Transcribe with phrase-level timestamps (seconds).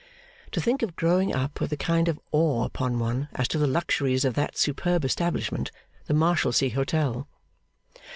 [0.53, 3.67] To think of growing up with a kind of awe upon one as to the
[3.67, 5.69] luxuries of that superb establishment,
[6.07, 7.27] the Marshalsea Hotel!